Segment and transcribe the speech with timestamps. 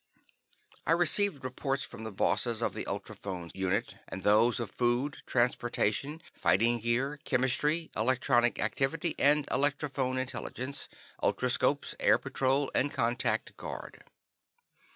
[0.87, 6.23] I received reports from the bosses of the ultrophone unit, and those of food, transportation,
[6.33, 10.89] fighting gear, chemistry, electronic activity and electrophone intelligence,
[11.21, 14.03] ultroscopes, air patrol and contact guard.